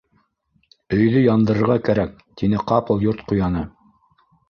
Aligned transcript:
—Өйҙө 0.97 1.21
яндырырға 1.27 1.77
кәрәк! 1.91 2.17
—тине 2.25 2.65
ҡапыл 2.73 3.09
Йорт 3.09 3.25
ҡуяны. 3.33 3.67